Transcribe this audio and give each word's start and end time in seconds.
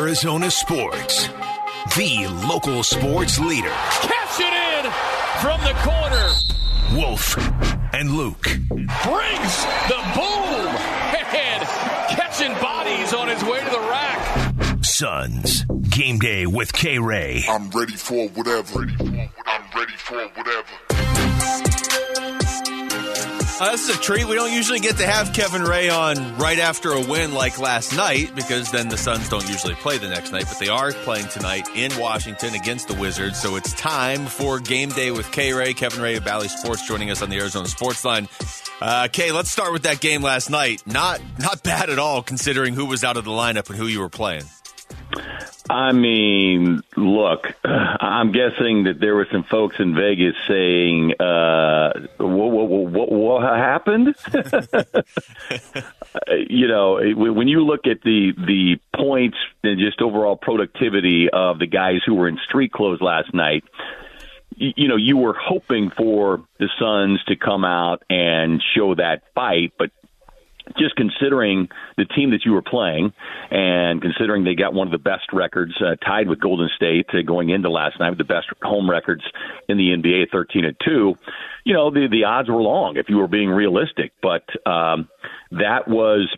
Arizona 0.00 0.50
sports, 0.50 1.28
the 1.94 2.26
local 2.48 2.82
sports 2.82 3.38
leader. 3.38 3.68
Catch 3.68 4.40
it 4.40 4.86
in 4.86 4.90
from 5.42 5.60
the 5.60 5.74
corner. 5.82 6.26
Wolf 6.98 7.36
and 7.92 8.10
Luke. 8.10 8.42
Brings 8.42 9.54
the 9.88 10.00
boom 10.14 10.68
and 11.12 11.68
catching 12.08 12.54
bodies 12.62 13.12
on 13.12 13.28
his 13.28 13.44
way 13.44 13.60
to 13.62 13.70
the 13.70 13.78
rack. 13.90 14.82
Suns. 14.82 15.66
Game 15.90 16.18
day 16.18 16.46
with 16.46 16.72
K 16.72 16.98
Ray. 16.98 17.44
I'm 17.46 17.68
ready 17.68 17.92
for 17.92 18.26
whatever. 18.28 18.80
I'm 18.80 19.64
ready 19.76 19.96
for 19.98 20.16
whatever. 20.28 20.99
Uh, 23.60 23.72
this 23.72 23.90
is 23.90 23.94
a 23.94 24.00
treat. 24.00 24.26
We 24.26 24.36
don't 24.36 24.54
usually 24.54 24.80
get 24.80 24.96
to 24.96 25.06
have 25.06 25.34
Kevin 25.34 25.62
Ray 25.62 25.90
on 25.90 26.38
right 26.38 26.58
after 26.58 26.92
a 26.92 27.06
win 27.06 27.34
like 27.34 27.58
last 27.58 27.94
night 27.94 28.34
because 28.34 28.72
then 28.72 28.88
the 28.88 28.96
Suns 28.96 29.28
don't 29.28 29.46
usually 29.46 29.74
play 29.74 29.98
the 29.98 30.08
next 30.08 30.32
night, 30.32 30.46
but 30.48 30.58
they 30.58 30.68
are 30.68 30.92
playing 30.92 31.28
tonight 31.28 31.68
in 31.74 31.94
Washington 31.98 32.54
against 32.54 32.88
the 32.88 32.94
Wizards. 32.94 33.38
So 33.38 33.56
it's 33.56 33.74
time 33.74 34.24
for 34.24 34.60
game 34.60 34.88
day 34.88 35.10
with 35.10 35.30
K 35.30 35.52
Ray. 35.52 35.74
Kevin 35.74 36.00
Ray 36.00 36.16
of 36.16 36.24
Bally 36.24 36.48
Sports 36.48 36.88
joining 36.88 37.10
us 37.10 37.20
on 37.20 37.28
the 37.28 37.36
Arizona 37.36 37.68
Sports 37.68 38.02
Line. 38.02 38.28
Uh, 38.80 39.08
Kay, 39.12 39.30
let's 39.30 39.50
start 39.50 39.74
with 39.74 39.82
that 39.82 40.00
game 40.00 40.22
last 40.22 40.48
night. 40.48 40.82
Not 40.86 41.20
not 41.38 41.62
bad 41.62 41.90
at 41.90 41.98
all 41.98 42.22
considering 42.22 42.72
who 42.72 42.86
was 42.86 43.04
out 43.04 43.18
of 43.18 43.26
the 43.26 43.30
lineup 43.30 43.68
and 43.68 43.76
who 43.76 43.86
you 43.86 44.00
were 44.00 44.08
playing. 44.08 44.44
I 45.70 45.92
mean, 45.92 46.82
look, 46.96 47.46
I'm 47.64 48.32
guessing 48.32 48.84
that 48.84 48.98
there 48.98 49.14
were 49.14 49.28
some 49.30 49.44
folks 49.44 49.76
in 49.78 49.94
Vegas 49.94 50.34
saying, 50.48 51.12
uh, 51.20 51.92
what, 52.16 52.50
what, 52.50 52.68
what, 52.90 53.12
what 53.12 53.42
happened? 53.42 54.16
you 56.48 56.66
know, 56.66 57.00
when 57.14 57.46
you 57.46 57.64
look 57.64 57.86
at 57.86 58.02
the, 58.02 58.32
the 58.36 58.80
points 58.96 59.36
and 59.62 59.78
just 59.78 60.02
overall 60.02 60.36
productivity 60.36 61.30
of 61.32 61.60
the 61.60 61.68
guys 61.68 62.00
who 62.04 62.16
were 62.16 62.26
in 62.26 62.38
street 62.44 62.72
clothes 62.72 63.00
last 63.00 63.32
night, 63.32 63.62
you 64.56 64.88
know, 64.88 64.96
you 64.96 65.18
were 65.18 65.36
hoping 65.40 65.90
for 65.90 66.42
the 66.58 66.68
Suns 66.80 67.22
to 67.28 67.36
come 67.36 67.64
out 67.64 68.02
and 68.10 68.60
show 68.74 68.96
that 68.96 69.22
fight, 69.36 69.74
but 69.78 69.92
just 70.78 70.96
considering 70.96 71.68
the 71.96 72.04
team 72.04 72.30
that 72.30 72.44
you 72.44 72.52
were 72.52 72.62
playing 72.62 73.12
and 73.50 74.00
considering 74.00 74.44
they 74.44 74.54
got 74.54 74.74
one 74.74 74.86
of 74.86 74.92
the 74.92 74.98
best 74.98 75.32
records 75.32 75.72
uh, 75.80 75.96
tied 76.04 76.28
with 76.28 76.40
Golden 76.40 76.68
State 76.76 77.06
uh, 77.12 77.22
going 77.26 77.50
into 77.50 77.70
last 77.70 77.98
night 77.98 78.10
with 78.10 78.18
the 78.18 78.24
best 78.24 78.46
home 78.62 78.88
records 78.88 79.22
in 79.68 79.76
the 79.76 79.90
NBA 79.90 80.30
13 80.30 80.64
and 80.64 80.76
2 80.84 81.14
you 81.64 81.74
know 81.74 81.90
the 81.90 82.08
the 82.10 82.24
odds 82.24 82.48
were 82.48 82.62
long 82.62 82.96
if 82.96 83.08
you 83.08 83.18
were 83.18 83.28
being 83.28 83.50
realistic 83.50 84.12
but 84.22 84.44
um 84.66 85.08
that 85.50 85.88
was 85.88 86.28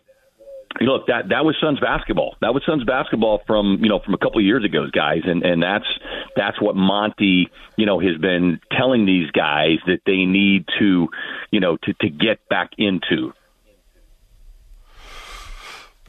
look 0.81 1.07
that 1.07 1.29
that 1.29 1.45
was 1.45 1.57
Suns 1.61 1.81
basketball. 1.81 2.37
That 2.41 2.55
was 2.55 2.63
Suns 2.67 2.85
basketball 2.85 3.43
from 3.47 3.79
you 3.83 3.89
know 3.89 4.01
from 4.05 4.15
a 4.15 4.19
couple 4.19 4.39
of 4.39 4.45
years 4.45 4.65
ago, 4.65 4.87
guys, 4.93 5.23
and 5.25 5.43
and 5.43 5.63
that's 5.63 5.87
that's 6.37 6.61
what 6.61 6.77
Monty 6.77 7.51
you 7.77 7.87
know 7.87 8.01
has 8.01 8.17
been 8.19 8.61
telling 8.77 9.07
these 9.07 9.31
guys 9.31 9.79
that 9.87 10.01
they 10.07 10.25
need 10.25 10.67
to 10.79 11.09
you 11.51 11.61
know 11.61 11.77
to 11.77 11.93
to 12.01 12.09
get 12.09 12.49
back 12.49 12.71
into. 12.79 13.33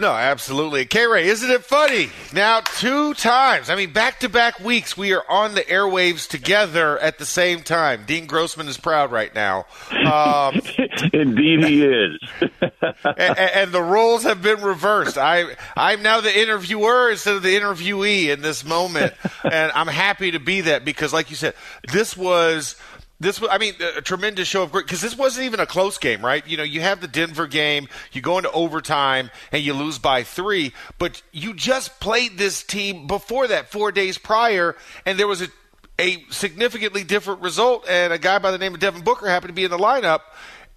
No, 0.04 0.12
absolutely. 0.12 0.84
K 0.84 1.08
Ray, 1.08 1.30
isn't 1.30 1.50
it 1.50 1.64
funny? 1.64 2.10
Now, 2.34 2.60
two 2.60 3.14
times, 3.14 3.70
I 3.70 3.76
mean, 3.78 3.94
back 3.94 4.20
to 4.20 4.28
back 4.28 4.60
weeks, 4.60 4.98
we 4.98 5.14
are 5.14 5.24
on 5.30 5.56
the 5.56 5.62
airwaves 5.62 6.28
together 6.28 7.00
at 7.00 7.20
the 7.20 7.26
same 7.26 7.62
time. 7.62 8.04
Dean 8.06 8.26
Grossman 8.26 8.68
is 8.68 8.78
proud 8.78 9.14
right 9.14 9.34
now. 9.34 9.66
Um, 9.92 10.60
Indeed, 11.14 11.64
he 11.64 11.86
is. 11.86 12.20
and, 12.82 13.40
and, 13.40 13.72
the 13.72 13.82
roles 13.82 14.24
have 14.24 14.42
been 14.42 14.62
reversed. 14.62 15.18
I, 15.18 15.56
I'm 15.78 16.02
now 16.02 16.20
the 16.20 16.38
interviewer 16.38 17.12
instead 17.12 17.36
of 17.36 17.42
the 17.42 17.58
interviewee 17.58 18.28
in 18.28 18.42
this 18.42 18.66
moment. 18.66 19.14
And 19.50 19.72
I'm 19.74 19.88
happy 19.88 20.32
to 20.32 20.40
be 20.40 20.62
that 20.62 20.84
because, 20.86 21.14
like 21.14 21.30
you 21.30 21.36
said, 21.36 21.54
this 21.92 22.18
was 22.18 22.76
this 23.20 23.40
was, 23.40 23.50
I 23.52 23.58
mean, 23.58 23.76
a 23.98 24.02
tremendous 24.02 24.48
show 24.48 24.64
of 24.64 24.72
great 24.72 24.86
because 24.86 25.02
this 25.02 25.18
wasn't 25.18 25.46
even 25.46 25.60
a 25.60 25.66
close 25.66 25.98
game, 25.98 26.24
right? 26.24 26.46
You 26.46 26.58
know, 26.58 26.64
you 26.64 26.82
have 26.82 27.00
the 27.00 27.08
Denver 27.08 27.48
game, 27.48 27.88
you 28.12 28.22
go 28.22 28.38
into 28.38 28.52
overtime 28.52 29.32
and 29.52 29.64
you 29.64 29.74
lose 29.74 29.98
by 30.00 30.24
three, 30.24 30.74
but 31.00 31.22
you 31.32 31.54
just 31.54 32.00
played 32.00 32.38
this 32.38 32.64
team 32.64 33.08
before 33.08 33.48
that, 33.48 33.72
four 33.72 33.92
days 33.92 34.18
prior, 34.18 34.76
and 35.06 35.18
there 35.20 35.28
was 35.28 35.42
a 35.42 35.48
a 36.00 36.26
significantly 36.30 37.04
different 37.04 37.42
result, 37.42 37.88
and 37.88 38.12
a 38.12 38.18
guy 38.18 38.40
by 38.40 38.50
the 38.50 38.58
name 38.58 38.74
of 38.74 38.80
Devin 38.80 39.04
Booker 39.04 39.30
happened 39.30 39.50
to 39.50 39.54
be 39.54 39.64
in 39.64 39.72
the 39.72 39.78
lineup. 39.78 40.22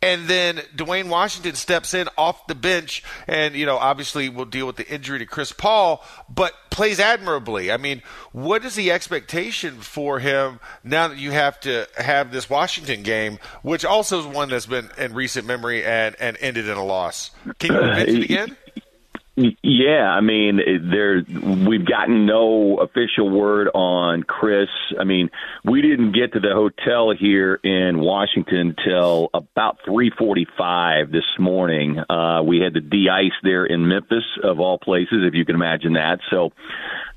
And 0.03 0.29
then 0.29 0.61
Duane 0.75 1.09
Washington 1.09 1.55
steps 1.55 1.95
in 1.95 2.09
off 2.19 2.47
the 2.47 2.55
bench, 2.55 3.03
and 3.27 3.55
you 3.55 3.65
know, 3.65 3.77
obviously, 3.77 4.29
we'll 4.29 4.45
deal 4.45 4.67
with 4.67 4.77
the 4.77 4.87
injury 4.89 5.19
to 5.19 5.27
Chris 5.27 5.53
Paul, 5.53 6.05
but 6.29 6.53
plays 6.71 7.01
admirably. 7.01 7.73
I 7.73 7.79
mean, 7.79 8.03
what 8.33 8.65
is 8.65 8.75
the 8.75 8.91
expectation 8.93 9.81
for 9.81 10.19
him 10.19 10.61
now 10.85 11.09
that 11.09 11.19
you 11.19 11.31
have 11.31 11.59
to 11.61 11.89
have 11.97 12.31
this 12.31 12.51
Washington 12.51 13.03
game, 13.03 13.39
which 13.63 13.85
also 13.85 14.21
is 14.21 14.27
one 14.27 14.51
that's 14.51 14.67
been 14.67 14.91
in 14.99 15.15
recent 15.15 15.47
memory 15.47 15.85
and 15.85 16.15
and 16.21 16.37
ended 16.41 16.69
in 16.69 16.77
a 16.77 16.85
loss? 16.85 17.31
Can 17.59 17.75
you 17.75 17.81
mention 17.81 18.17
it 18.17 18.21
uh, 18.21 18.25
again? 18.25 18.57
Yeah, 19.37 20.09
I 20.09 20.23
mean, 20.23 20.61
there 20.91 21.23
we've 21.69 21.85
gotten 21.85 22.25
no 22.25 22.79
official 22.79 23.29
word 23.29 23.69
on 23.75 24.23
Chris. 24.23 24.71
I 24.99 25.05
mean, 25.05 25.31
we 25.63 25.83
didn't 25.83 26.13
get 26.13 26.33
to 26.33 26.41
the 26.41 26.55
hotel 26.55 27.11
here 27.11 27.61
in 27.63 27.99
Washington 27.99 28.75
till 28.83 29.29
about 29.35 29.81
3:45 29.87 31.13
this 31.13 31.39
morning. 31.39 31.99
Uh, 32.09 32.43
we 32.47 32.61
had 32.61 32.73
the 32.73 32.81
de-ice 32.81 33.39
there 33.43 33.67
in 33.67 33.87
Memphis, 33.87 34.25
of 34.43 34.59
all 34.59 34.79
places, 34.79 35.23
if 35.23 35.35
you 35.35 35.45
can 35.45 35.55
imagine 35.55 35.93
that. 35.93 36.21
So 36.31 36.53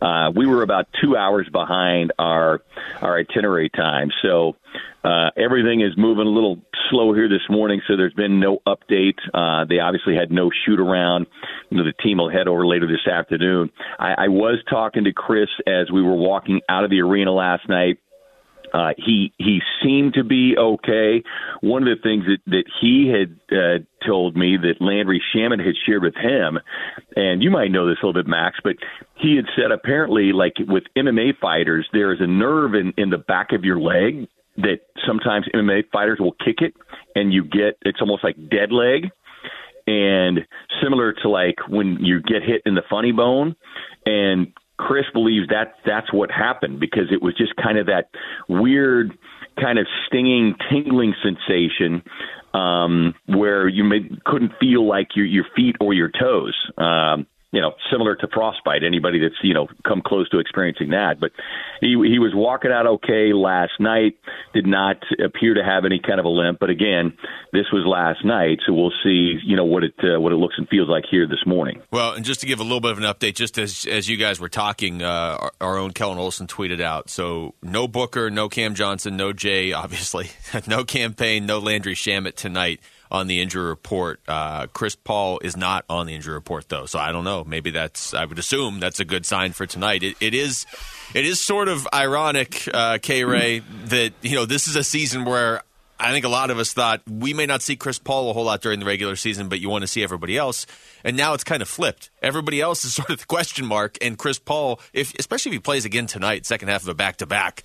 uh, 0.01 0.31
we 0.35 0.45
were 0.45 0.63
about 0.63 0.87
two 1.01 1.15
hours 1.15 1.47
behind 1.51 2.13
our 2.17 2.61
our 3.01 3.17
itinerary 3.17 3.69
time. 3.69 4.09
So 4.21 4.55
uh, 5.03 5.29
everything 5.37 5.81
is 5.81 5.91
moving 5.97 6.27
a 6.27 6.29
little 6.29 6.59
slow 6.89 7.13
here 7.13 7.29
this 7.29 7.47
morning, 7.49 7.81
so 7.87 7.95
there's 7.95 8.13
been 8.13 8.39
no 8.39 8.59
update. 8.67 9.17
Uh, 9.33 9.65
they 9.65 9.79
obviously 9.79 10.15
had 10.15 10.31
no 10.31 10.49
shoot 10.65 10.79
around. 10.79 11.27
You 11.69 11.77
know, 11.77 11.83
the 11.83 11.93
team 12.03 12.17
will 12.17 12.29
head 12.29 12.47
over 12.47 12.65
later 12.65 12.87
this 12.87 13.11
afternoon. 13.11 13.71
I, 13.97 14.25
I 14.25 14.27
was 14.27 14.59
talking 14.69 15.05
to 15.05 15.13
Chris 15.13 15.49
as 15.67 15.91
we 15.91 16.01
were 16.01 16.15
walking 16.15 16.61
out 16.69 16.83
of 16.83 16.89
the 16.89 17.01
arena 17.01 17.31
last 17.31 17.67
night. 17.69 17.99
Uh, 18.73 18.91
he 18.97 19.33
he 19.37 19.59
seemed 19.83 20.13
to 20.13 20.23
be 20.23 20.55
okay. 20.57 21.23
One 21.61 21.87
of 21.87 21.97
the 21.97 22.01
things 22.01 22.25
that 22.25 22.39
that 22.47 22.65
he 22.81 23.07
had 23.07 23.39
uh, 23.55 24.07
told 24.07 24.35
me 24.35 24.57
that 24.57 24.81
Landry 24.81 25.21
Shamet 25.33 25.65
had 25.65 25.75
shared 25.85 26.03
with 26.03 26.15
him, 26.15 26.59
and 27.15 27.41
you 27.41 27.49
might 27.49 27.71
know 27.71 27.87
this 27.87 27.97
a 28.01 28.05
little 28.05 28.21
bit, 28.21 28.29
Max, 28.29 28.57
but 28.63 28.75
he 29.15 29.35
had 29.35 29.45
said 29.55 29.71
apparently, 29.71 30.31
like 30.33 30.53
with 30.59 30.83
MMA 30.97 31.37
fighters, 31.39 31.87
there 31.93 32.13
is 32.13 32.19
a 32.21 32.27
nerve 32.27 32.75
in 32.75 32.93
in 32.97 33.09
the 33.09 33.17
back 33.17 33.51
of 33.51 33.63
your 33.63 33.79
leg 33.79 34.27
that 34.57 34.79
sometimes 35.07 35.47
MMA 35.53 35.89
fighters 35.91 36.19
will 36.19 36.33
kick 36.33 36.57
it, 36.61 36.73
and 37.15 37.33
you 37.33 37.43
get 37.43 37.77
it's 37.81 38.01
almost 38.01 38.23
like 38.23 38.35
dead 38.49 38.71
leg, 38.71 39.09
and 39.87 40.39
similar 40.83 41.13
to 41.13 41.29
like 41.29 41.55
when 41.67 41.97
you 42.01 42.21
get 42.21 42.43
hit 42.43 42.61
in 42.65 42.75
the 42.75 42.83
funny 42.89 43.11
bone, 43.11 43.55
and 44.05 44.53
Chris 44.79 45.05
believes 45.13 45.49
that 45.49 45.75
that's 45.85 46.11
what 46.13 46.31
happened 46.31 46.79
because 46.79 47.11
it 47.11 47.21
was 47.21 47.35
just 47.35 47.53
kind 47.57 47.77
of 47.77 47.87
that 47.87 48.09
weird 48.47 49.11
kind 49.59 49.77
of 49.77 49.85
stinging, 50.07 50.55
tingling 50.71 51.13
sensation 51.21 52.01
um, 52.53 53.13
where 53.27 53.67
you 53.67 53.83
may, 53.83 53.99
couldn't 54.25 54.53
feel 54.57 54.87
like 54.87 55.09
your 55.15 55.25
your 55.25 55.43
feet 55.53 55.75
or 55.81 55.93
your 55.93 56.09
toes. 56.09 56.55
Um, 56.77 57.27
you 57.51 57.61
know, 57.61 57.73
similar 57.91 58.15
to 58.15 58.27
frostbite. 58.31 58.83
Anybody 58.83 59.19
that's 59.19 59.35
you 59.41 59.53
know 59.53 59.67
come 59.87 60.01
close 60.05 60.29
to 60.29 60.39
experiencing 60.39 60.89
that, 60.89 61.19
but 61.19 61.31
he 61.81 61.89
he 61.89 62.19
was 62.19 62.31
walking 62.35 62.71
out 62.71 62.85
okay 62.85 63.33
last 63.33 63.73
night. 63.79 64.17
Did 64.53 64.67
not 64.67 64.97
appear 65.23 65.55
to 65.55 65.63
have 65.63 65.85
any 65.85 65.99
kind 65.99 66.19
of 66.19 66.25
a 66.25 66.29
limp, 66.29 66.59
but 66.59 66.69
again, 66.69 67.13
this 67.51 67.65
was 67.73 67.85
last 67.85 68.23
night, 68.23 68.59
so 68.65 68.73
we'll 68.73 68.93
see 69.03 69.39
you 69.43 69.55
know 69.55 69.65
what 69.65 69.83
it 69.83 69.95
uh, 70.03 70.19
what 70.19 70.31
it 70.31 70.35
looks 70.35 70.55
and 70.57 70.67
feels 70.69 70.89
like 70.89 71.05
here 71.09 71.27
this 71.27 71.43
morning. 71.45 71.81
Well, 71.91 72.13
and 72.13 72.23
just 72.23 72.41
to 72.41 72.45
give 72.45 72.59
a 72.59 72.63
little 72.63 72.81
bit 72.81 72.91
of 72.91 72.99
an 72.99 73.05
update, 73.05 73.35
just 73.35 73.57
as 73.57 73.85
as 73.89 74.07
you 74.07 74.17
guys 74.17 74.39
were 74.39 74.49
talking, 74.49 75.01
uh, 75.01 75.37
our, 75.39 75.51
our 75.59 75.77
own 75.77 75.91
Kellan 75.91 76.19
Olson 76.19 76.45
tweeted 76.45 76.81
out. 76.81 77.09
So 77.09 77.55
no 77.63 77.87
Booker, 77.87 78.29
no 78.29 78.47
Cam 78.47 78.75
Johnson, 78.75 79.17
no 79.17 79.33
Jae, 79.33 79.75
obviously, 79.75 80.29
no 80.67 80.83
Cam 80.83 81.15
Payne, 81.15 81.47
no 81.47 81.57
Landry 81.57 81.95
Shamet 81.95 82.35
tonight 82.35 82.79
on 83.11 83.27
the 83.27 83.41
injury 83.41 83.65
report. 83.65 84.19
Uh, 84.27 84.67
Chris 84.67 84.95
Paul 84.95 85.39
is 85.43 85.57
not 85.57 85.85
on 85.89 86.05
the 86.05 86.13
injury 86.13 86.33
report 86.33 86.69
though, 86.69 86.85
so 86.85 86.99
I 86.99 87.11
don't 87.11 87.23
know. 87.23 87.43
Maybe 87.43 87.71
that's 87.71 88.13
I 88.13 88.25
would 88.25 88.39
assume 88.39 88.79
that's 88.79 88.99
a 88.99 89.05
good 89.05 89.25
sign 89.25 89.53
for 89.53 89.65
tonight. 89.65 90.03
it, 90.03 90.15
it 90.19 90.33
is 90.33 90.65
it 91.13 91.25
is 91.25 91.39
sort 91.39 91.67
of 91.67 91.87
ironic, 91.93 92.67
uh, 92.73 92.99
K 93.01 93.23
Ray, 93.23 93.59
that 93.85 94.13
you 94.21 94.35
know 94.35 94.45
this 94.45 94.67
is 94.67 94.75
a 94.75 94.83
season 94.83 95.25
where 95.25 95.63
I 95.99 96.11
think 96.11 96.23
a 96.23 96.29
lot 96.29 96.49
of 96.49 96.57
us 96.57 96.71
thought 96.71 97.01
we 97.09 97.33
may 97.33 97.45
not 97.45 97.61
see 97.61 97.75
Chris 97.75 97.99
Paul 97.99 98.29
a 98.29 98.33
whole 98.33 98.45
lot 98.45 98.61
during 98.61 98.79
the 98.79 98.85
regular 98.85 99.17
season, 99.17 99.49
but 99.49 99.59
you 99.59 99.69
want 99.69 99.81
to 99.81 99.87
see 99.87 100.01
everybody 100.01 100.37
else. 100.37 100.65
And 101.03 101.17
now 101.17 101.33
it's 101.33 101.43
kind 101.43 101.61
of 101.61 101.67
flipped. 101.67 102.09
Everybody 102.21 102.61
else 102.61 102.85
is 102.85 102.93
sort 102.95 103.09
of 103.09 103.19
the 103.19 103.25
question 103.25 103.65
mark, 103.65 103.97
and 104.01 104.17
Chris 104.17 104.39
Paul, 104.39 104.79
if 104.93 105.13
especially 105.15 105.49
if 105.49 105.53
he 105.53 105.59
plays 105.59 105.85
again 105.85 106.07
tonight, 106.07 106.45
second 106.45 106.69
half 106.69 106.83
of 106.83 106.89
a 106.89 106.93
back 106.93 107.17
to 107.17 107.25
back, 107.25 107.63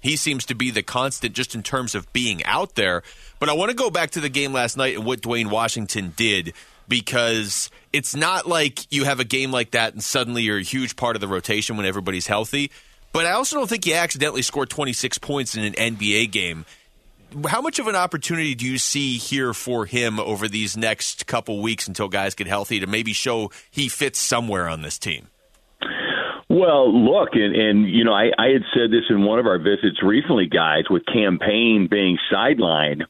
he 0.00 0.16
seems 0.16 0.46
to 0.46 0.54
be 0.54 0.70
the 0.70 0.82
constant 0.82 1.34
just 1.34 1.54
in 1.54 1.62
terms 1.62 1.94
of 1.94 2.12
being 2.12 2.44
out 2.44 2.74
there. 2.76 3.02
But 3.40 3.48
I 3.48 3.54
want 3.54 3.70
to 3.70 3.76
go 3.76 3.90
back 3.90 4.10
to 4.12 4.20
the 4.20 4.28
game 4.28 4.52
last 4.52 4.76
night 4.76 4.94
and 4.94 5.04
what 5.04 5.20
Duane 5.20 5.50
Washington 5.50 6.12
did 6.16 6.52
because 6.88 7.70
it's 7.92 8.14
not 8.14 8.46
like 8.46 8.92
you 8.92 9.04
have 9.04 9.20
a 9.20 9.24
game 9.24 9.50
like 9.50 9.70
that 9.72 9.94
and 9.94 10.02
suddenly 10.02 10.42
you're 10.42 10.58
a 10.58 10.62
huge 10.62 10.96
part 10.96 11.16
of 11.16 11.20
the 11.20 11.28
rotation 11.28 11.76
when 11.76 11.86
everybody's 11.86 12.26
healthy. 12.26 12.70
But 13.12 13.26
I 13.26 13.32
also 13.32 13.56
don't 13.56 13.68
think 13.68 13.84
he 13.84 13.94
accidentally 13.94 14.42
scored 14.42 14.70
26 14.70 15.18
points 15.18 15.54
in 15.54 15.64
an 15.64 15.74
NBA 15.74 16.30
game. 16.30 16.64
How 17.46 17.60
much 17.60 17.78
of 17.78 17.86
an 17.86 17.96
opportunity 17.96 18.54
do 18.54 18.66
you 18.66 18.78
see 18.78 19.16
here 19.16 19.54
for 19.54 19.86
him 19.86 20.20
over 20.20 20.48
these 20.48 20.76
next 20.76 21.26
couple 21.26 21.62
weeks 21.62 21.88
until 21.88 22.08
guys 22.08 22.34
get 22.34 22.46
healthy 22.46 22.80
to 22.80 22.86
maybe 22.86 23.12
show 23.12 23.50
he 23.70 23.88
fits 23.88 24.18
somewhere 24.18 24.68
on 24.68 24.82
this 24.82 24.98
team? 24.98 25.28
Well, 26.48 26.92
look, 26.92 27.30
and, 27.32 27.56
and 27.56 27.88
you 27.88 28.04
know, 28.04 28.12
I, 28.12 28.30
I 28.38 28.48
had 28.48 28.62
said 28.74 28.90
this 28.90 29.04
in 29.08 29.24
one 29.24 29.38
of 29.38 29.46
our 29.46 29.58
visits 29.58 30.02
recently, 30.02 30.46
guys, 30.46 30.84
with 30.90 31.02
Cam 31.06 31.38
Payne 31.38 31.88
being 31.90 32.18
sidelined 32.30 33.02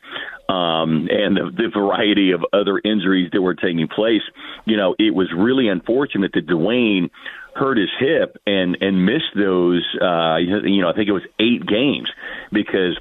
um, 0.49 1.09
and 1.11 1.37
the, 1.37 1.51
the 1.57 1.69
variety 1.75 2.31
of 2.31 2.45
other 2.53 2.81
injuries 2.85 3.31
that 3.33 3.43
were 3.43 3.55
taking 3.55 3.89
place. 3.89 4.23
You 4.65 4.77
know, 4.77 4.95
it 4.97 5.13
was 5.13 5.27
really 5.37 5.67
unfortunate 5.69 6.31
that 6.35 6.47
Duane 6.47 7.11
hurt 7.57 7.79
his 7.79 7.91
hip 7.99 8.37
and 8.47 8.79
and 8.81 9.05
missed 9.05 9.35
those. 9.35 9.85
Uh, 10.01 10.37
you 10.37 10.81
know, 10.81 10.89
I 10.89 10.95
think 10.95 11.09
it 11.09 11.13
was 11.13 11.27
eight 11.41 11.67
games 11.67 12.09
because 12.53 12.97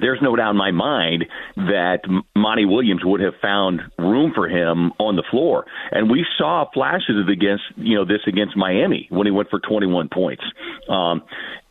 there's 0.00 0.20
no 0.22 0.34
doubt 0.36 0.50
in 0.50 0.56
my 0.56 0.70
mind 0.70 1.26
that 1.56 2.00
Monty 2.36 2.64
Williams 2.64 3.02
would 3.04 3.20
have 3.20 3.34
found 3.40 3.80
room 3.98 4.32
for 4.34 4.48
him 4.48 4.92
on 4.98 5.16
the 5.16 5.22
floor. 5.30 5.66
And 5.90 6.10
we 6.10 6.26
saw 6.36 6.68
flashes 6.72 7.16
of 7.20 7.28
against 7.28 7.64
you 7.76 7.96
know 7.96 8.04
this 8.04 8.20
against 8.26 8.56
Miami 8.56 9.06
when 9.10 9.26
he 9.26 9.30
went 9.30 9.50
for 9.50 9.60
21 9.60 10.08
points. 10.08 10.42
Um, 10.88 11.22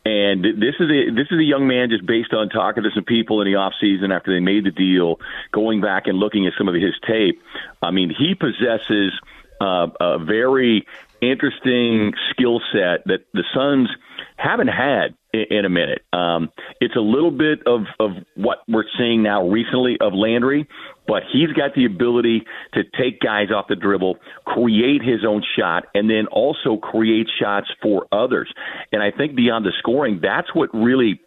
and 0.04 0.44
this 0.44 0.74
is 0.80 0.90
a 0.90 1.10
this 1.14 1.28
is 1.30 1.38
a 1.38 1.44
young 1.44 1.66
man 1.66 1.88
just 1.88 2.04
based 2.06 2.32
on 2.34 2.48
talking 2.50 2.82
to 2.82 2.90
some 2.94 3.04
people 3.04 3.40
in 3.40 3.46
the 3.46 3.56
off 3.56 3.72
season 3.80 4.12
after 4.12 4.34
they 4.34 4.40
made 4.40 4.64
the 4.64 4.70
deal, 4.70 5.16
going 5.52 5.80
back 5.80 6.06
and 6.06 6.18
looking 6.18 6.46
at 6.46 6.52
some 6.58 6.68
of 6.68 6.74
his 6.74 6.94
tape. 7.06 7.42
I 7.82 7.90
mean, 7.90 8.10
he 8.16 8.34
possesses 8.34 9.12
uh, 9.60 9.88
a 10.00 10.18
very 10.18 10.86
interesting 11.22 12.12
skill 12.30 12.60
set 12.72 13.04
that 13.06 13.24
the 13.32 13.44
Suns 13.54 13.88
haven't 14.36 14.68
had 14.68 15.14
in, 15.50 15.64
a 15.64 15.68
minute. 15.68 16.02
Um, 16.12 16.50
it's 16.80 16.96
a 16.96 17.00
little 17.00 17.30
bit 17.30 17.60
of, 17.66 17.82
of 17.98 18.12
what 18.36 18.58
we're 18.68 18.84
seeing 18.98 19.22
now 19.22 19.48
recently 19.48 19.96
of 20.00 20.12
Landry, 20.14 20.68
but 21.06 21.22
he's 21.32 21.52
got 21.52 21.74
the 21.74 21.84
ability 21.84 22.44
to 22.74 22.82
take 22.98 23.20
guys 23.20 23.48
off 23.54 23.66
the 23.68 23.76
dribble, 23.76 24.18
create 24.44 25.02
his 25.02 25.24
own 25.26 25.42
shot, 25.56 25.84
and 25.94 26.08
then 26.08 26.26
also 26.30 26.76
create 26.76 27.26
shots 27.40 27.68
for 27.82 28.06
others. 28.12 28.52
And 28.92 29.02
I 29.02 29.10
think 29.10 29.34
beyond 29.34 29.64
the 29.64 29.72
scoring, 29.78 30.20
that's 30.22 30.54
what 30.54 30.70
really 30.72 31.20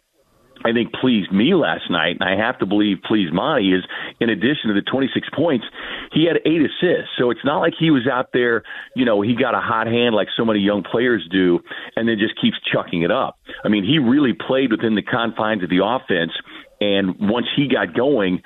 I 0.64 0.72
think 0.72 0.92
pleased 0.92 1.32
me 1.32 1.54
last 1.54 1.90
night, 1.90 2.16
and 2.20 2.28
I 2.28 2.36
have 2.42 2.58
to 2.58 2.66
believe 2.66 2.98
pleased 3.04 3.32
Monty, 3.32 3.72
is 3.72 3.84
in 4.20 4.30
addition 4.30 4.68
to 4.68 4.74
the 4.74 4.82
26 4.82 5.28
points, 5.34 5.64
he 6.12 6.24
had 6.24 6.38
eight 6.44 6.62
assists. 6.62 7.10
So 7.18 7.30
it's 7.30 7.44
not 7.44 7.58
like 7.58 7.74
he 7.78 7.90
was 7.90 8.06
out 8.10 8.30
there, 8.32 8.62
you 8.94 9.04
know, 9.04 9.20
he 9.20 9.34
got 9.34 9.54
a 9.54 9.60
hot 9.60 9.86
hand 9.86 10.14
like 10.14 10.28
so 10.36 10.44
many 10.44 10.60
young 10.60 10.82
players 10.82 11.26
do, 11.30 11.60
and 11.96 12.08
then 12.08 12.18
just 12.18 12.40
keeps 12.40 12.56
chucking 12.72 13.02
it 13.02 13.10
up. 13.10 13.38
I 13.64 13.68
mean, 13.68 13.84
he 13.84 13.98
really 13.98 14.32
played 14.32 14.70
within 14.70 14.94
the 14.94 15.02
confines 15.02 15.62
of 15.62 15.70
the 15.70 15.84
offense 15.84 16.32
and 16.80 17.18
once 17.18 17.46
he 17.56 17.68
got 17.68 17.94
going, 17.94 18.42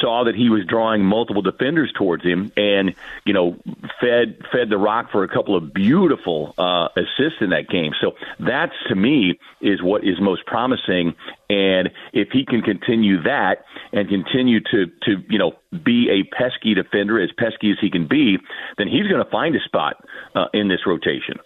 saw 0.00 0.24
that 0.24 0.34
he 0.34 0.50
was 0.50 0.64
drawing 0.66 1.04
multiple 1.04 1.42
defenders 1.42 1.92
towards 1.96 2.24
him, 2.24 2.52
and 2.56 2.94
you 3.24 3.32
know, 3.32 3.56
fed 4.00 4.38
fed 4.52 4.70
the 4.70 4.78
rock 4.78 5.10
for 5.10 5.24
a 5.24 5.28
couple 5.28 5.56
of 5.56 5.72
beautiful 5.72 6.54
uh, 6.58 6.88
assists 6.96 7.40
in 7.40 7.50
that 7.50 7.68
game. 7.68 7.92
So 8.00 8.12
that's 8.40 8.74
to 8.88 8.94
me 8.94 9.38
is 9.60 9.82
what 9.82 10.04
is 10.04 10.20
most 10.20 10.46
promising, 10.46 11.14
and 11.48 11.90
if 12.12 12.28
he 12.32 12.44
can 12.44 12.62
continue 12.62 13.22
that 13.22 13.64
and 13.92 14.08
continue 14.08 14.60
to 14.60 14.86
to 15.04 15.22
you 15.28 15.38
know 15.38 15.52
be 15.84 16.08
a 16.10 16.36
pesky 16.36 16.74
defender 16.74 17.20
as 17.20 17.30
pesky 17.38 17.70
as 17.70 17.76
he 17.80 17.90
can 17.90 18.06
be, 18.06 18.38
then 18.78 18.88
he's 18.88 19.06
going 19.06 19.22
to 19.24 19.30
find 19.30 19.54
a 19.54 19.60
spot 19.60 20.04
uh, 20.34 20.46
in 20.52 20.68
this 20.68 20.86
rotation. 20.86 21.38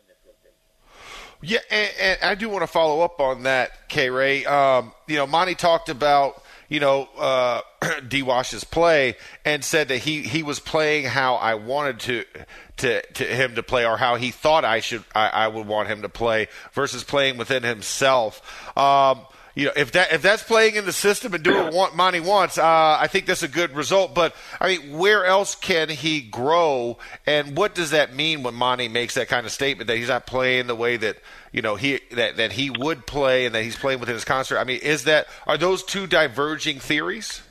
Yeah, 1.43 1.61
and, 1.71 1.91
and 2.01 2.19
I 2.23 2.35
do 2.35 2.49
want 2.49 2.63
to 2.63 2.67
follow 2.67 3.01
up 3.01 3.21
on 3.21 3.45
that, 3.45 3.89
K. 3.89 4.11
Ray. 4.11 4.45
Um, 4.45 4.93
you 5.07 5.17
know, 5.17 5.27
Monty 5.27 5.55
talked 5.55 5.89
about 5.89 6.43
you 6.69 6.81
know 6.81 7.09
uh, 7.17 7.63
D. 8.09 8.23
Wash's 8.23 8.65
play 8.65 9.17
and 9.45 9.65
said 9.65 9.89
that 9.89 9.99
he 9.99 10.23
he 10.23 10.43
was 10.43 10.61
playing 10.61 11.07
how 11.07 11.37
I 11.37 11.55
wanted 11.55 12.01
to 12.01 12.25
to 12.79 13.03
to 13.13 13.25
him 13.25 13.55
to 13.55 13.63
play, 13.63 13.87
or 13.87 13.97
how 13.97 14.17
he 14.17 14.31
thought 14.31 14.65
I 14.65 14.81
should 14.81 15.05
I, 15.15 15.29
I 15.29 15.49
would 15.49 15.67
want 15.67 15.89
him 15.89 16.03
to 16.03 16.11
play, 16.11 16.49
versus 16.73 17.05
playing 17.05 17.39
within 17.39 17.63
himself. 17.63 18.77
Um, 18.77 19.21
you 19.55 19.67
know, 19.67 19.73
if 19.76 19.93
that 19.93 20.12
if 20.12 20.23
that's 20.23 20.43
playing 20.43 20.76
in 20.76 20.87
the 20.87 20.93
system 20.93 21.35
and 21.35 21.43
doing 21.43 21.75
what 21.75 21.97
Monty 21.97 22.20
wants, 22.20 22.56
uh, 22.58 22.99
I 23.00 23.08
think 23.08 23.26
that's 23.26 23.43
a 23.43 23.49
good 23.49 23.75
result. 23.75 24.14
But 24.14 24.35
I 24.61 24.69
mean, 24.69 24.99
where 24.99 25.25
else 25.25 25.55
can 25.55 25.88
he 25.88 26.20
grow? 26.20 26.99
And 27.26 27.56
what 27.56 27.75
does 27.75 27.91
that 27.91 28.14
mean 28.14 28.43
when 28.43 28.55
Monty 28.55 28.88
makes 28.88 29.14
that 29.14 29.29
kind 29.29 29.47
of 29.47 29.52
statement 29.52 29.88
that 29.88 29.97
he's 29.97 30.08
not 30.08 30.26
playing 30.26 30.67
the 30.67 30.76
way 30.76 30.97
that 30.97 31.17
you 31.52 31.62
know 31.62 31.75
he 31.75 32.00
that 32.12 32.37
that 32.37 32.52
he 32.52 32.70
would 32.70 33.06
play 33.06 33.47
and 33.47 33.55
that 33.55 33.62
he's 33.62 33.76
playing 33.76 34.00
within 34.00 34.14
his 34.14 34.25
concert? 34.25 34.58
I 34.58 34.64
mean, 34.64 34.81
is 34.82 35.05
that 35.05 35.26
are 35.47 35.58
those 35.58 35.82
two 35.82 36.06
diverging 36.06 36.79
theories? 36.79 37.43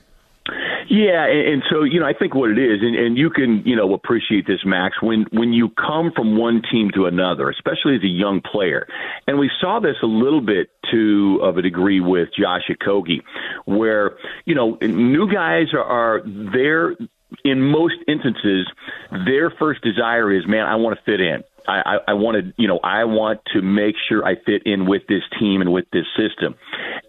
Yeah, 0.89 1.27
and, 1.27 1.47
and 1.47 1.63
so 1.69 1.83
you 1.83 1.99
know, 1.99 2.07
I 2.07 2.13
think 2.13 2.33
what 2.33 2.49
it 2.49 2.57
is, 2.57 2.81
and, 2.81 2.95
and 2.95 3.17
you 3.17 3.29
can 3.29 3.61
you 3.63 3.75
know 3.75 3.93
appreciate 3.93 4.47
this, 4.47 4.61
Max, 4.65 4.99
when 5.01 5.27
when 5.31 5.53
you 5.53 5.69
come 5.69 6.11
from 6.15 6.35
one 6.35 6.63
team 6.71 6.89
to 6.95 7.05
another, 7.05 7.49
especially 7.49 7.95
as 7.95 8.03
a 8.03 8.07
young 8.07 8.41
player, 8.41 8.87
and 9.27 9.37
we 9.37 9.51
saw 9.61 9.79
this 9.79 9.97
a 10.01 10.07
little 10.07 10.41
bit 10.41 10.71
to 10.91 11.39
of 11.43 11.57
a 11.57 11.61
degree 11.61 11.99
with 11.99 12.29
Josh 12.37 12.63
Okogie, 12.71 13.21
where 13.65 14.17
you 14.45 14.55
know 14.55 14.79
new 14.81 15.31
guys 15.31 15.67
are, 15.73 15.83
are 15.83 16.21
there 16.25 16.95
in 17.43 17.61
most 17.61 17.95
instances, 18.07 18.67
their 19.11 19.51
first 19.51 19.81
desire 19.81 20.33
is, 20.35 20.47
man, 20.47 20.65
I 20.65 20.75
want 20.75 20.97
to 20.97 21.03
fit 21.05 21.21
in. 21.21 21.43
I, 21.69 21.81
I, 21.85 21.97
I 22.09 22.13
want 22.13 22.37
to, 22.37 22.53
you 22.57 22.67
know, 22.67 22.79
I 22.83 23.03
want 23.03 23.41
to 23.53 23.61
make 23.61 23.95
sure 24.07 24.25
I 24.25 24.35
fit 24.35 24.63
in 24.65 24.87
with 24.87 25.03
this 25.07 25.21
team 25.39 25.61
and 25.61 25.71
with 25.71 25.85
this 25.93 26.05
system. 26.17 26.55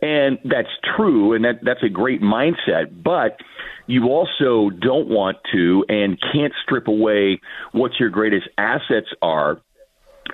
And 0.02 0.38
that's 0.44 0.68
true, 0.96 1.32
and 1.32 1.44
that 1.44 1.60
that's 1.62 1.82
a 1.82 1.88
great 1.88 2.20
mindset. 2.20 3.02
But 3.02 3.38
you 3.86 4.08
also 4.08 4.70
don't 4.70 5.08
want 5.08 5.38
to 5.52 5.84
and 5.88 6.18
can't 6.32 6.52
strip 6.62 6.88
away 6.88 7.40
what 7.72 7.92
your 7.98 8.10
greatest 8.10 8.48
assets 8.58 9.08
are 9.22 9.60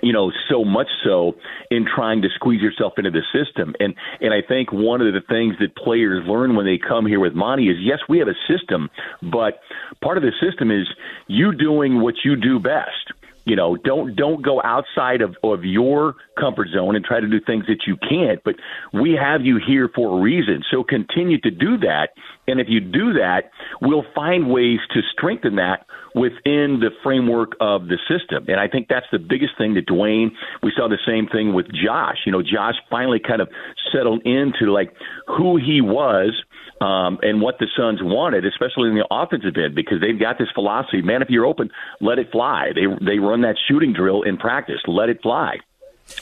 you 0.03 0.13
know, 0.13 0.31
so 0.51 0.65
much 0.65 0.89
so 1.05 1.35
in 1.71 1.87
trying 1.87 2.23
to 2.23 2.29
squeeze 2.35 2.61
yourself 2.61 2.95
into 2.99 3.11
the 3.11 3.23
system. 3.33 3.75
And 3.81 3.95
and 4.21 4.33
I 4.33 4.43
think 4.47 4.73
one 4.73 5.01
of 5.01 5.13
the 5.13 5.21
things 5.29 5.55
that 5.61 5.77
players 5.77 6.25
learn 6.27 6.57
when 6.57 6.67
they 6.67 6.79
come 6.79 7.07
here 7.07 7.21
with 7.21 7.35
Monty 7.35 7.69
is 7.69 7.77
yes, 7.81 7.99
we 8.09 8.19
have 8.19 8.29
a 8.29 8.37
system, 8.47 8.91
but 9.23 9.61
part 10.03 10.17
of 10.17 10.23
the 10.23 10.33
system 10.41 10.71
is 10.71 10.87
you 11.27 11.55
doing 11.55 12.01
what 12.01 12.15
you 12.25 12.37
do 12.37 12.59
best. 12.59 13.13
You 13.47 13.55
know, 13.55 13.77
don't 13.77 14.17
don't 14.17 14.45
go 14.45 14.61
outside 14.63 15.23
of, 15.23 15.37
of 15.45 15.65
your 15.65 16.17
comfort 16.39 16.69
zone 16.75 16.97
and 16.97 17.05
try 17.05 17.21
to 17.21 17.29
do 17.29 17.41
things 17.47 17.65
that 17.69 17.87
you 17.87 17.97
can't. 17.97 18.43
But 18.45 18.57
we 18.93 19.17
have 19.21 19.43
you 19.43 19.61
here 19.65 19.89
for 19.95 20.19
a 20.19 20.21
reason. 20.21 20.63
So 20.71 20.83
continue 20.83 21.41
to 21.43 21.51
do 21.51 21.79
that. 21.79 22.09
And 22.49 22.61
if 22.61 22.67
you 22.69 22.81
do 22.81 23.13
that, 23.15 23.51
we'll 23.81 24.05
find 24.15 24.51
ways 24.51 24.81
to 24.95 25.01
strengthen 25.13 25.57
that 25.57 25.87
within 26.17 26.81
the 26.81 26.91
framework 27.03 27.53
of 27.61 27.87
the 27.87 27.99
system. 28.09 28.47
And 28.49 28.59
I 28.59 28.67
think 28.67 28.89
that's 28.89 29.07
the 29.13 29.19
biggest 29.19 29.53
thing 29.57 29.75
that 29.75 29.87
Duane, 29.87 30.33
we 30.63 30.73
saw 30.77 30.89
the 30.89 30.99
same 31.07 31.29
thing 31.29 31.55
with 31.55 31.67
Josh. 31.73 32.19
You 32.27 32.33
know, 32.33 32.43
Josh 32.43 32.75
finally 32.91 33.21
kind 33.21 33.41
of 33.41 33.49
settled 33.93 34.27
into 34.27 34.73
like 34.73 34.93
who 35.29 35.57
he 35.57 35.81
was 35.81 36.35
um, 36.81 37.19
and 37.23 37.41
what 37.41 37.59
the 37.59 37.67
Suns 37.77 38.01
wanted, 38.03 38.45
especially 38.45 38.89
in 38.89 38.95
the 38.95 39.07
offensive 39.11 39.55
end, 39.57 39.75
because 39.75 40.01
they've 40.01 40.19
got 40.19 40.39
this 40.39 40.49
philosophy: 40.55 41.03
man, 41.03 41.23
if 41.23 41.31
you're 41.31 41.47
open, 41.47 41.71
let 42.01 42.19
it 42.19 42.31
fly. 42.31 42.73
They 42.75 42.87
they 43.05 43.19
run 43.19 43.43
that 43.43 43.57
shooting 43.69 43.93
drill 43.93 44.23
in 44.23 44.37
practice, 44.37 44.81
let 44.87 45.09
it 45.09 45.21
fly 45.23 45.59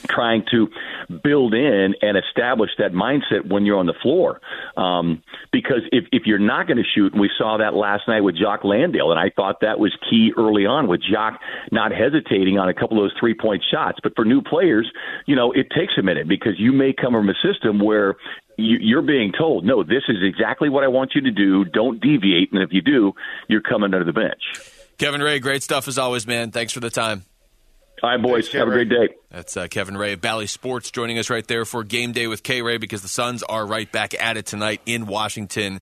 trying 0.09 0.45
to 0.51 0.69
build 1.23 1.55
in 1.55 1.95
and 2.01 2.17
establish 2.17 2.71
that 2.79 2.93
mindset 2.93 3.49
when 3.49 3.67
you're 3.67 3.79
on 3.79 3.87
the 3.87 3.95
floor. 4.03 4.41
Um, 4.77 5.23
because 5.53 5.83
if, 5.93 6.05
if 6.13 6.23
you're 6.27 6.39
not 6.39 6.67
going 6.67 6.79
to 6.79 6.85
shoot, 6.95 7.13
and 7.13 7.21
we 7.21 7.31
saw 7.37 7.59
that 7.59 7.75
last 7.75 8.09
night 8.09 8.21
with 8.21 8.37
Jock 8.37 8.65
Landale, 8.65 9.11
and 9.11 9.21
I 9.21 9.31
thought 9.35 9.61
that 9.61 9.79
was 9.79 9.95
key 10.09 10.33
early 10.37 10.67
on 10.67 10.89
with 10.89 11.01
Jock 11.01 11.41
not 11.71 11.93
hesitating 11.93 12.59
on 12.59 12.69
a 12.69 12.75
couple 12.75 12.99
of 12.99 13.05
those 13.05 13.19
three 13.19 13.35
point 13.35 13.63
shots. 13.71 13.99
But 14.03 14.13
for 14.17 14.25
new 14.25 14.43
players, 14.43 14.91
you 15.27 15.37
know, 15.37 15.53
it 15.53 15.69
takes 15.77 15.95
a 15.99 16.03
minute 16.03 16.29
because 16.29 16.55
you 16.59 16.73
may 16.73 16.93
come 16.93 17.13
from 17.13 17.29
a 17.29 17.35
system 17.43 17.79
where 17.79 18.17
you're 18.57 19.03
being 19.03 19.33
told, 19.37 19.65
no, 19.65 19.83
this 19.83 20.05
is 20.09 20.19
exactly 20.23 20.69
what 20.69 20.85
I 20.85 20.89
want 20.89 21.13
you 21.15 21.21
to 21.23 21.31
do. 21.31 21.65
Don't 21.65 22.01
deviate. 22.01 22.53
And 22.53 22.63
if 22.63 22.73
you 22.73 22.83
do, 22.83 23.13
you're 23.49 23.61
coming 23.61 23.93
under 23.93 24.05
the 24.05 24.13
bench. 24.13 24.43
Kevin 24.99 25.21
Ray, 25.21 25.41
great 25.41 25.63
stuff 25.63 25.89
as 25.89 25.99
always, 25.99 26.27
man. 26.27 26.53
Thanks 26.53 26.73
for 26.73 26.81
the 26.81 26.91
time. 26.91 27.25
All 28.05 28.11
right, 28.11 28.21
boys. 28.21 28.45
Thanks, 28.45 28.53
Have 28.59 28.69
a 28.69 28.71
great 28.71 28.91
day. 28.91 29.15
That's 29.31 29.57
uh, 29.57 29.67
Kevin 29.67 29.97
Ray 29.97 30.13
of 30.13 30.21
Bally 30.21 30.47
Sports 30.47 30.91
joining 30.91 31.19
us 31.19 31.31
right 31.31 31.47
there 31.47 31.65
for 31.65 31.83
Game 31.85 32.13
Day 32.13 32.27
with 32.27 32.43
K 32.43 32.61
Ray 32.61 32.77
because 32.77 33.01
the 33.01 33.09
Suns 33.09 33.43
are 33.43 33.65
right 33.65 33.91
back 33.91 34.13
at 34.21 34.37
it 34.37 34.45
tonight 34.45 34.83
in 34.85 35.07
Washington. 35.07 35.81